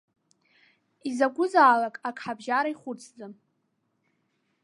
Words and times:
Изакәызаалак 1.09 1.95
ак 2.07 2.17
ҳабжьара 2.23 2.69
ихәыцӡам. 2.73 3.33